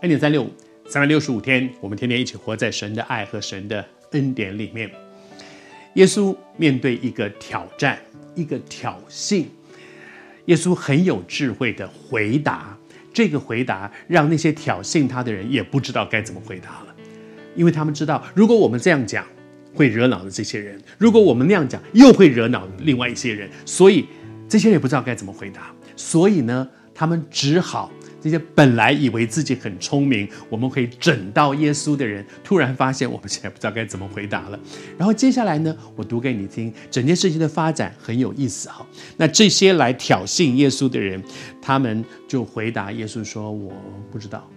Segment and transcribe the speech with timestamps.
[0.00, 0.50] 恩典三六五，
[0.86, 4.88] 三百六十五天，我们天天一起活在神的爱和神的恩典里面。
[5.94, 7.98] 耶稣面对一个挑战，
[8.36, 9.46] 一个挑衅，
[10.44, 12.78] 耶稣很有智慧的回答。
[13.12, 16.94] 这个回答让那些挑衅他的人也不知道该怎么回答了，
[17.56, 19.26] 因为他们知道，如果我们这样讲，
[19.74, 23.50] 会惹恼了这些人；如果我们那样讲，又会惹恼另外一些人。
[23.66, 24.06] 所以
[24.48, 25.74] 这些人也不知道该怎么回答。
[25.96, 27.90] 所以呢，他们只好。
[28.20, 34.58] 这些本来以为自己很聪明，我们可以整到耶稣的人，突然发现我们现在不知道该怎么回答了。
[34.96, 38.86] 然后接下来呢，我读给你听，整件事情的发展很有意思哈。
[39.16, 41.22] 那这些来挑衅耶稣的人，
[41.62, 43.72] 他们就回答耶稣说：“我
[44.10, 44.48] 不知道，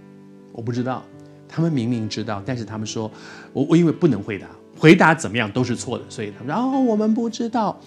[0.51, 1.05] 我不知道。”
[1.47, 3.11] 他们明明知道，但是他们说
[3.51, 7.79] ：“我我因为不能回答，回答怎么样都是错的，所以他们然后我们不知道。”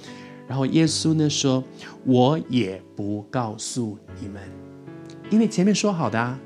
[0.47, 1.65] 然后耶稣呢说
[2.05, 4.43] ：“我也不告诉你们。”
[5.31, 6.39] 因为前面说好的啊，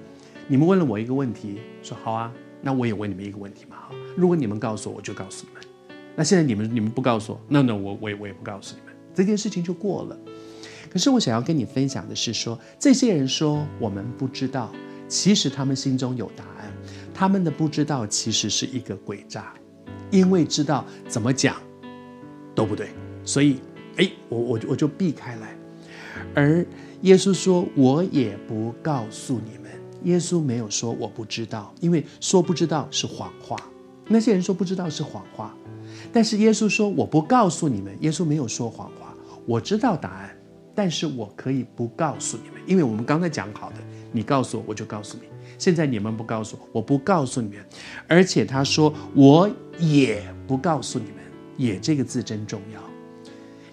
[0.46, 3.76] 你们问了我一个问题，说好啊，那我也问你们一个问题嘛。
[3.76, 5.62] 好，如果你们告诉我，我就告诉你们。
[6.16, 10.18] 那现在你们你们不告诉我，那那我我也我也不告诉你们，这件事情就过了。
[10.90, 14.72] 可是我想要跟你分享的是说，这些人说我们不知道，
[15.06, 16.72] 其实他们心中有答案。
[17.12, 19.52] 他们的不知道其实是一个诡诈，
[20.10, 21.56] 因为知道怎么讲
[22.54, 22.90] 都不对，
[23.24, 23.58] 所以
[23.96, 25.56] 哎，我我我就避开来，
[26.34, 26.64] 而。
[27.02, 29.70] 耶稣说：“我也不告诉你们。”
[30.02, 33.56] 耶稣没有说“我不知道”，因为说不知道是谎话。
[34.08, 35.54] 那些人说不知道是谎话，
[36.12, 39.14] 但是耶稣说：“我不告诉你们。”耶稣没有说谎话。
[39.46, 40.36] 我知道答案，
[40.74, 43.76] 但是我可以不告诉你们，因为我们刚才讲好的，
[44.10, 45.28] 你告诉我，我就告诉你。
[45.56, 47.58] 现在你们不告诉我，我不告诉你们。
[48.08, 49.48] 而且他说：“我
[49.78, 51.14] 也不告诉你们。
[51.56, 52.82] ”“也”这个字真重要。“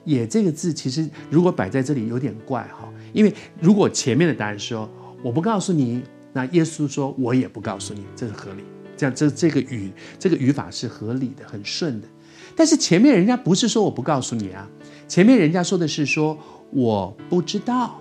[0.06, 2.90] 也”这个字其实如果摆在这里有点怪哈。
[3.12, 4.90] 因为如果前面的答案说
[5.22, 6.02] 我不告诉你，
[6.32, 8.64] 那耶稣说我也不告诉你，这是合理。
[8.98, 12.08] 这样这这个语这个语法是合理的，很顺的。
[12.56, 14.70] 但是前面人家不是说我不告诉你啊，
[15.08, 16.38] 前面人家说的是说
[16.72, 18.00] 我不知道。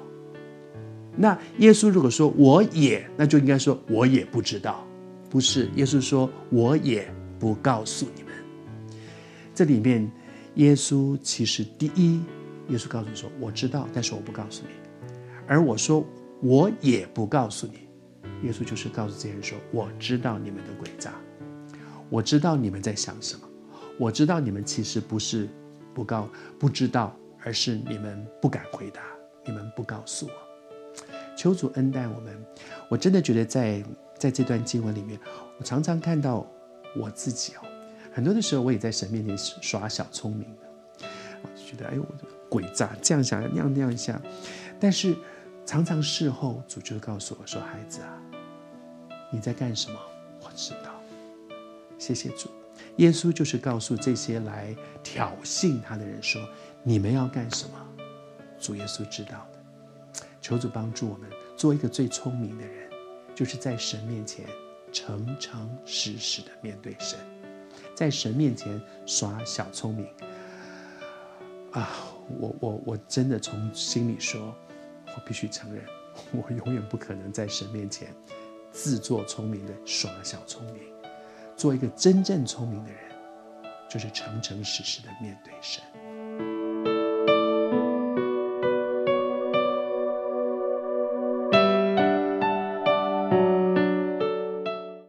[1.17, 4.85] 那耶稣如果说我也，那就应该说我也不知道，
[5.31, 5.69] 不是？
[5.77, 8.33] 耶稣说我也不告诉你们。
[9.55, 10.11] 这里面
[10.57, 12.21] 耶稣其实第一，
[12.69, 14.69] 耶稣告诉你说我知道，但是我不告诉你。
[15.47, 16.05] 而我说，
[16.43, 17.81] 我也不告诉你。
[18.43, 21.13] 耶稣就是告诉这些人说：“我知道你们的诡诈，
[22.09, 23.49] 我知道你们在想什么，
[23.99, 25.49] 我知道你们其实不是
[25.95, 26.29] 不告
[26.59, 29.03] 不知道，而是你们不敢回答，
[29.47, 30.33] 你们不告诉我。”
[31.37, 32.45] 求主恩待我们。
[32.89, 33.83] 我真的觉得在
[34.19, 35.19] 在这段经文里面，
[35.59, 36.47] 我常常看到
[36.97, 37.61] 我自己哦，
[38.15, 41.07] 很多的时候我也在神面前耍小聪明的，
[41.43, 42.07] 我就觉得哎呦，
[42.49, 44.19] 我诡诈这样想，那样那样想，
[44.81, 45.15] 但是。
[45.67, 48.21] 常常事后，主就告诉我说：“孩子啊，
[49.31, 49.99] 你在干什么？
[50.43, 50.93] 我知道。
[51.99, 52.51] 谢谢主。
[52.97, 56.47] 耶稣就是告诉这些来挑衅他的人说：
[56.83, 57.79] 你们要干什么？
[58.61, 60.23] 主耶稣知道的。
[60.43, 62.91] 求主帮助我们做一个最聪明的人，
[63.35, 64.45] 就是在神面前
[64.93, 67.19] 诚诚实实的面对神，
[67.95, 70.07] 在神面前耍小聪明。
[71.73, 71.91] 啊，
[72.39, 74.55] 我我我真的从心里说。”
[75.17, 75.85] 我必须承认，
[76.35, 78.09] 我永远不可能在神面前
[78.73, 80.83] 自作聪明的耍小聪明。
[81.57, 83.01] 做一个真正聪明的人，
[83.89, 85.85] 就是诚诚实实的面对神。